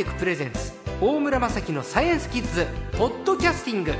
[0.00, 0.72] テクプレゼンツ
[1.02, 2.66] 大村雅樹のサイエンスキッズ
[2.96, 3.92] ポッドキャスティング。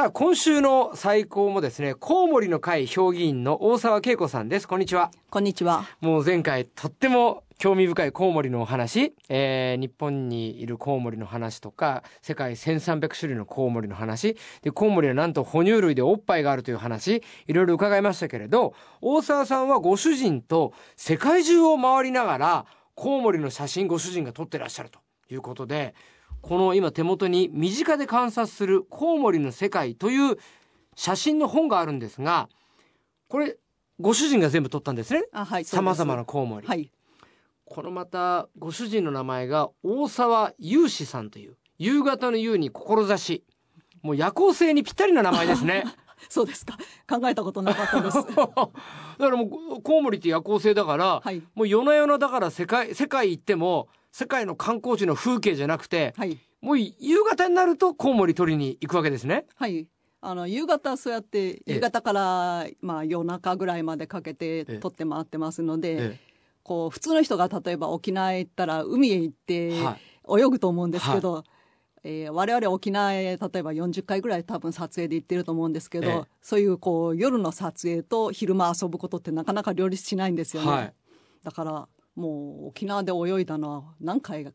[0.00, 4.66] さあ今週の最高もですねコウモリの会評議員の大沢恵子さんです。
[4.66, 5.10] こんにちは。
[5.28, 5.84] こんにちは。
[6.00, 14.38] もう前回とっても興味深いコウモリのお話、えー日本にいるコウモリの話とか世界1300種類のコウモリの話。
[14.62, 17.22] でコウモリはなんと哺乳類でおっぱいがあるという話。
[17.46, 18.72] いろいろ伺いましたけれど
[19.02, 25.94] 大沢さんはご主人と世界中を回りながらコウモリの写真ご主人が撮ってらっしゃるということで
[26.42, 30.36] この今手元に身近で観察するコウモリの世界という
[30.96, 32.48] 写真の本があるんですが
[33.28, 33.56] これ
[34.00, 35.64] ご主人が全部撮ったんですねあ、はい。
[35.64, 36.20] さまざまな。
[36.20, 36.90] なコウモリ、はい。
[37.66, 43.44] このまたご主人の名前が大沢雄志さんという夕方の夕に志
[44.02, 45.84] もう夜行性にぴったりな名前ですね
[46.28, 46.76] そうですか。
[47.08, 48.16] 考えたことなかったです。
[48.26, 48.70] だか
[49.18, 49.44] らも
[49.78, 51.42] うコウモリって夜行性だから、はい。
[51.54, 56.38] もう夜な夜なだから世界世界行っても世界の観光地の風景じゃなくてはい。
[56.60, 59.46] もう夕方になるとコウモリ取りに行くわけですね。
[59.54, 59.88] はい。
[60.20, 66.18] あの、夕方そうやって、え夕方から、まあ夜中ぐらいまでかけてえ撮って回ってますので、え
[66.62, 69.78] こう、普通の人が例えば沖縄へ行ったら海へ行って
[70.28, 71.44] 泳ぐと思うんですけど、
[72.02, 76.22] えー我々沖縄へ例えば40回ぐらい多分撮影で行ってると思うんですけど、ええ。
[76.42, 80.70] そういうこう夜の撮影と昼間遊ぶことってなかなか両立しないんですよね。
[80.70, 80.94] はい。
[81.42, 84.52] だからもう沖縄で泳いだのは何回が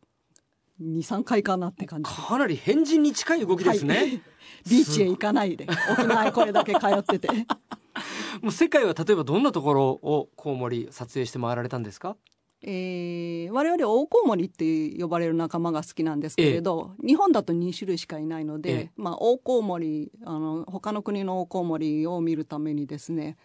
[0.81, 2.11] 23回かなって感じ。
[2.11, 4.21] かなり変人に近い動きですね、はい。
[4.69, 7.29] ビーチへ行かないで沖縄へこれだけ通ってて。
[8.41, 12.17] もう世界は例えばどんなところをコウモリ撮影して回られたんですか？
[12.61, 18.91] えー我々オオコウモリって呼ばれる仲間が好きなんですけれど、日本だと2種類しかいないので、ええ。
[18.97, 23.37] まあ、オオコウモリあの他の国のオオコウモリを見るためにですね、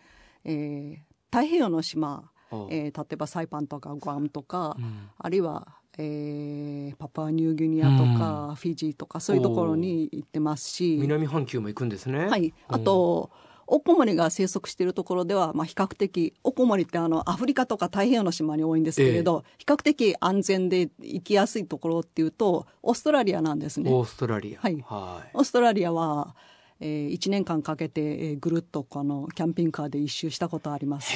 [0.44, 2.28] えー太平洋の島、
[2.70, 5.08] えー例えばサイパンとかグアムとか、うん。
[5.18, 5.68] あるいは、
[5.98, 12.26] えーパパニューギニアとか、フィジーとかそういうところに行ってますし、南半球も行くんですね。
[12.26, 13.30] はい、あと、
[13.70, 23.90] オオコウモリが生息しているところでは、まあ、比較的オオコウモリってあのアフリカとか太平洋の島に多いんですけれど、比較的安全で行きやすいところっていうとオーストラリアなんですね。
[23.92, 24.60] オーストラリア。
[24.60, 24.84] はい。
[24.86, 25.30] はい。
[25.34, 26.34] オーストラリアは、
[26.80, 31.14] えー、1年間かけて、えーぐるっとこのキャンピングカーで一周したことあります。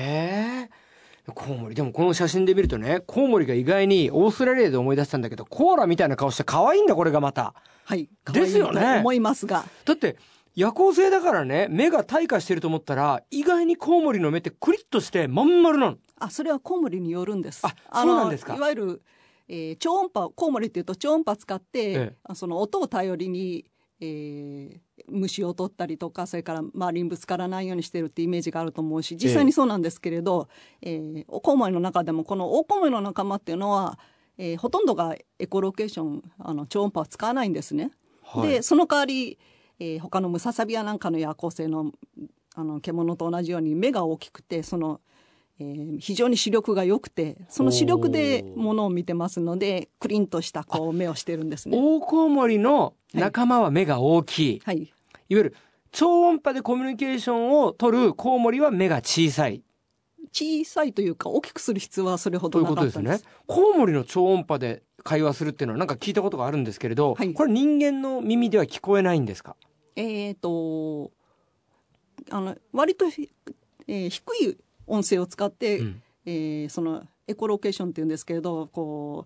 [0.00, 0.70] へえ
[1.32, 1.74] コウモリ。
[1.74, 7.54] でもこの写真で見るとねコウモリが意外にオーストラリアで思い出したんだけどコーラみたいな顔して可愛いんだこれがまた。
[7.84, 8.98] はい、ですよね。
[9.00, 10.16] 思いますが、だって
[10.54, 15.96] 夜行性だからね目が退化してると思ったら意外にコウモリの目ってクリッとしてまん丸なの。
[16.18, 17.62] あそれはコウモリによるんです。
[17.64, 18.54] あのそうなんですか。
[18.56, 19.02] いわゆる、
[19.48, 22.16] えー超音波コウモリっていうと超音波使って、ええ。
[22.24, 23.64] あその音を頼りに、
[24.00, 30.48] えー虫を取ったりとかそれから周りにぶつからないようにしてるってイメージがあると思うし実際にそうなんですけれど、
[30.82, 33.98] えーコウモリの中でもこのオオコウモリの仲間っていうのは、
[34.38, 37.90] えーほとんどがエコロケーションあの超音波を使わないんですね。
[38.22, 39.38] はいでその代わり、
[39.80, 41.92] えー他のムササビやなんかの夜行性の
[42.54, 45.00] あの獣と同じように目が大きくてその、
[45.60, 51.76] えー非常に視力が良くてその視力でものを見てますのでクリンとしたこう目をしてるんですね。
[51.78, 54.80] オオコウモリの仲間は目が大きい、はい、い。
[54.84, 54.86] わ
[55.28, 55.54] ゆる
[55.92, 59.62] 超音波でコミュニケーションを取るコウモリは目が小さい。
[60.32, 62.98] 小さいというか大きくする必要はそれほというどなことです。
[63.02, 63.44] ねかったんです。。
[63.46, 67.34] コウモリの超音波で会話するっていうのはなんか聞いたことがあるんですけれど、はい。
[67.34, 69.56] これ人間の耳では聞こえないんですか？
[69.96, 71.10] えっ、と
[72.30, 73.28] あの割とひ、
[73.88, 74.56] えー低い
[74.90, 76.02] 音声を使って、うん。
[76.26, 79.24] えーそのエコロケーションっていうんですけれどこ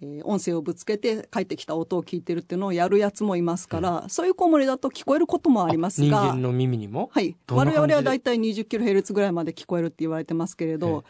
[0.00, 11.04] う、えー音声をぶつけて帰ってきた音を聞いてるっていうのをやるやつもいますから、そういうコウモリだと聞こえることもありますが人間の耳にも、はい、我々はだいたい20キロヘルツぐらいまで聞こえるって言われてますけれど、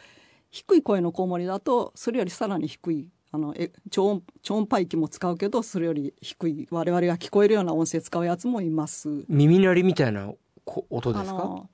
[0.51, 9.25] 低い声のコウモリだとそれよりさらに低いあのえ超音超音波域も使うけどそれより低い我々が聞こえるような音声使うやつもいます。
[9.29, 10.33] 耳鳴りみたいな
[10.65, 11.69] こ音ですか？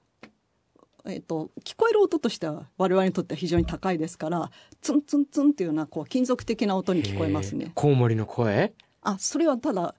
[1.07, 4.51] えっと聞こえる音としては我々にとっては非常に高いですから
[4.83, 7.73] ツンツンツンっていうようなこう金属的な音に聞こえますね。
[7.75, 8.73] コウモリの声？
[9.03, 9.95] あそれはただ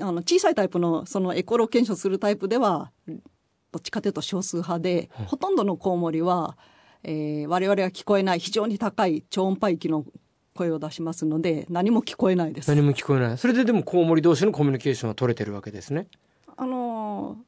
[0.00, 6.56] あの小さいタイプのそのエコロケーションするタイプではどっちかというと少数派で、ほとんどのコウモリは、
[7.02, 10.04] えー我々が聞こえない非常に高い超音波域の
[10.54, 12.68] 声を出しますので何も聞こえないです。
[12.68, 13.38] 何も聞こえない。
[13.38, 16.06] それででもコウモリ同士のコミュニケーションは取れてるわけですね。
[16.56, 17.38] あの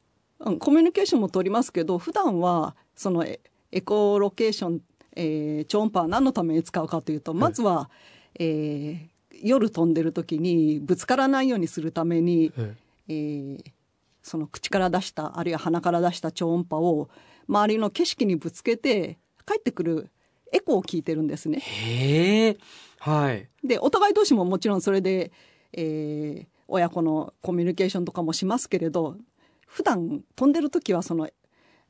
[0.58, 3.40] コミュニケーションも取りますけど普段はそのエ
[3.70, 4.80] エコロケーション、
[5.16, 7.90] えー超音波は何のために使うかというとまずは、
[8.38, 9.12] えー
[9.44, 12.76] 夜飛んでる時にぶつからないようにするために、え
[13.08, 13.64] えー
[14.22, 17.08] その口から出したあるいは鼻から出した超音波を
[17.48, 20.10] 周りの景色にぶつけて帰ってくる
[20.52, 21.58] エコーを聞いてるんですね。
[21.58, 22.56] へえ。
[23.00, 23.48] はい。
[23.64, 25.32] でお互い同士ももちろんそれで、
[25.72, 29.16] えー親子のコミュニケーションとかもしますけれど
[29.72, 31.30] 普段飛んでる時はその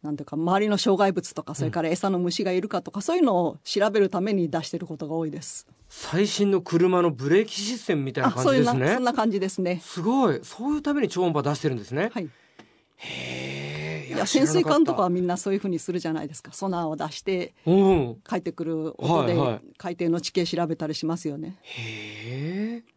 [0.02, 5.66] なんていうか周りの障害物とかそれから餌の虫がいるかとか、そういうのを調べるために出してることが多いです。
[5.88, 9.04] 最新の車のブレーキシステムみたいなあそういう感じですねなそん。
[9.04, 9.80] な感じですね。
[9.82, 10.40] すごい。
[10.44, 12.10] そういうために超音波出してるんですね。
[12.12, 12.30] はい。
[12.96, 14.14] へえ。
[14.14, 16.52] いや潜水艦とかは知みんなそういうふうにするじゃないですか。
[16.52, 17.52] ソナーを出して。
[18.28, 21.58] 帰ってくる音ではいはい海底の地形調べたりしますよね。
[21.62, 22.91] へえ。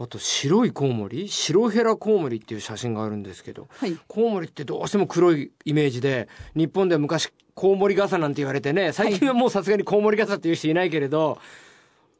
[0.00, 1.28] あと白いコウモリ？
[1.28, 3.98] 白ヘラコウモリっていう写真があるんですけどはい。
[4.06, 11.38] コウモリってどうしても黒いイメージで日本では昔コウモリ傘なんて言われてね最近はもうさすがにコウモリ傘っていう人いないけれど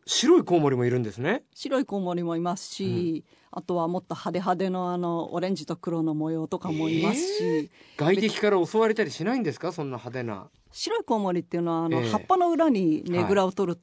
[0.06, 1.42] 白いコウモリもいるんですね。
[1.54, 9.70] 白いコウモリもいますし、あとはもっと派手派手のあのオレンジと黒の模様とかもいますし、外敵から襲われたりしないんですか？
[9.70, 10.48] そんな派手な。
[10.72, 13.80] 白いコウモリっていうのはあの、ええ葉っぱの裏にねぐらを取る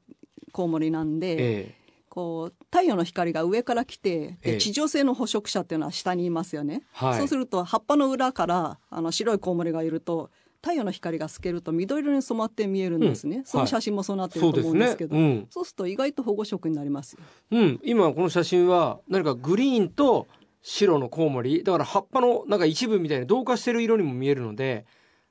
[0.52, 1.76] コウモリなんで、え
[2.16, 7.18] こう太陽の光が上から来てえ地上性の捕食者っていうのは下にいますよね、はい。
[7.18, 10.32] そうすると葉っぱの裏からあの白いコウモリがいると
[10.62, 13.46] 太陽の光が透けると緑色に染まって見えるんですね、うん。
[13.46, 15.48] その写真もそうなってると思うんですけど、うん。
[15.50, 17.20] そうすると意外と保護色になりますよ。
[17.52, 20.28] うん、今この写真は何かグリーンと
[20.62, 21.66] 白のコウモリ。
[21.66, 24.86] だから葉っぱのなんか一部みたいに同化してる色にも見えるので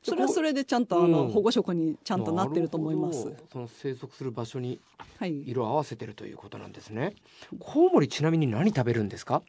[0.04, 1.12] それはそれでちゃんとあうん。
[1.12, 3.34] の保護色にちゃんとなってると思います。
[3.52, 4.78] その生息する場所に
[5.18, 7.14] はい、色を合わせてるということなんですね。
[7.58, 9.42] コウモリちなみに何食べるんですか？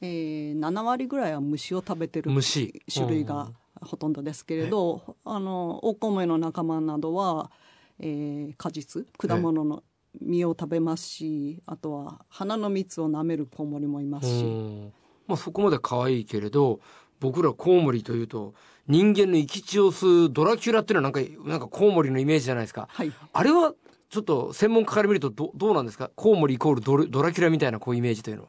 [0.00, 2.82] えー、7割ぐらいは虫を食べてる虫。
[2.92, 7.50] 種類がほとんどですけれど、あのオオコウモリの仲間などは、
[7.98, 9.82] えー果実果物の
[10.20, 14.92] 実を食べますしあとは花の蜜を舐めるコウモリもいますうし、ん。
[15.26, 16.80] まあそこまで可愛いけれど
[17.20, 18.54] 僕らコウモリというと
[18.86, 22.88] 人間の生き血を吸うドラキュラっていうのはなんかなんかコウモリのイメージじゃないですか。
[22.90, 23.74] はい、あれは
[24.10, 26.10] ちょっと専門家から見るとどどうなんですか？
[26.14, 28.48] コウモリイコールドルドラキュラみたいなこうイメージというのは。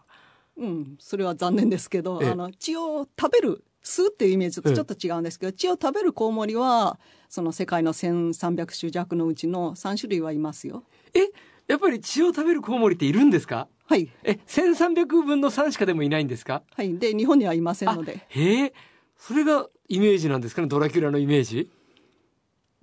[0.58, 2.30] うん、それは残念ですけどええ。
[2.30, 10.84] あの血を食べる吸うっていうイメージとちょっと違うんですけど、血を食べるコウモリはその世界の1300種弱のうちの3種類はいますよ。
[11.14, 11.30] え
[11.68, 13.68] やっぱり血を食べるコウモリっているんですか？
[13.88, 16.64] はい、え1300分の3しかでもいないんですか？
[16.76, 18.26] はい、で日本にはいませんので。
[18.30, 18.74] へえ。
[19.18, 20.68] それがイメージなんですかね？
[20.68, 21.70] ドラキュラのイメージ？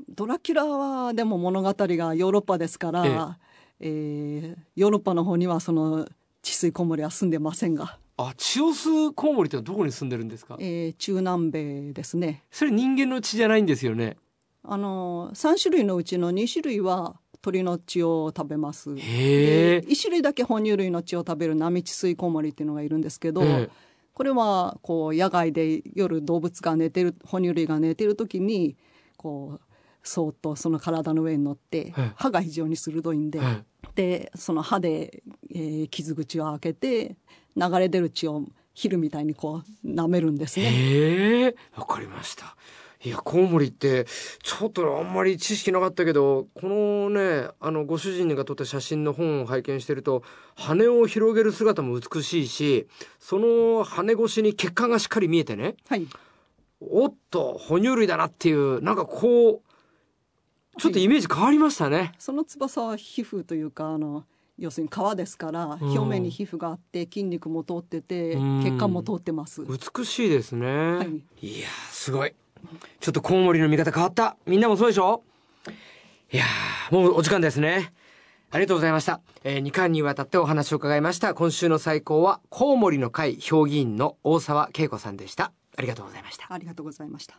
[0.09, 3.39] ドラキュラはでも物語がヨーロッパですから、
[3.81, 6.07] えーヨーロッパの方にはその
[6.43, 10.57] 治水コウモリは住んでませんが、あ血を吸うコウモリってのはどこに住んでるんですか？
[10.61, 12.45] えー中南米ですね。
[12.51, 14.17] それ人間の血じゃないんですよね？
[14.65, 18.97] あの3種類のうちの2種類は鳥の血を食べます。
[18.97, 19.79] へえ。
[19.87, 23.71] 1種類だけ哺乳類の血を食べる波治水コウモリっていうのがいるんですけど、ええ。
[24.15, 28.77] これはこう野外で夜動物が寝てる哺乳類が寝てる時に
[29.17, 29.61] こう
[30.03, 32.13] そーっとその体の上に乗ってええ。
[32.15, 33.63] 歯が非常に鋭いんで、え
[33.95, 37.17] でその歯で、えー傷口を開けて
[37.57, 41.55] 流れ出る血をヒルみたいにこう舐めるんですね。
[41.77, 42.57] わかりました
[43.05, 44.07] いやコウモリって
[44.43, 50.23] ちょっとあんまり知識なかったけどこのねあのご主人が撮った写真の本を拝見してると
[50.55, 52.87] 羽を広げる姿も美しいし
[53.19, 56.07] その羽越しに血管がしっかり見えてねはい、
[56.81, 59.63] おっと哺乳類だなっていうなんかこ
[60.77, 64.25] うちょっとイメージ変わりましたね、その翼は皮膚というかあの
[64.59, 65.91] 要するに皮ですからうん。
[65.91, 68.63] 表面に皮膚があって筋肉も通っててうん。
[68.63, 69.63] 血管も通ってます。
[69.67, 70.67] 美しいですね、
[71.41, 72.35] い、いやーすごい
[73.01, 74.37] ちょっとコウモリの見方変わった。
[74.47, 75.23] みんなもそうでしょ？
[76.33, 77.93] いやーもうお時間ですね。
[78.51, 81.33] ありがとうございました、え2巻にわたってお話を伺いました。
[81.33, 85.53] 今週の最高はコウモリの会評議員の大沢恵子さんでした。
[85.77, 86.47] ありがとうございました。
[86.53, 87.37] ありがとうございました。